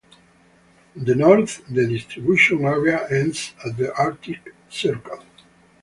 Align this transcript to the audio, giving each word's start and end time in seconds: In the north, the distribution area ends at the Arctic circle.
In 0.95 1.05
the 1.05 1.13
north, 1.13 1.61
the 1.69 1.85
distribution 1.85 2.65
area 2.65 3.07
ends 3.11 3.53
at 3.63 3.77
the 3.77 3.93
Arctic 3.95 4.51
circle. 4.67 5.23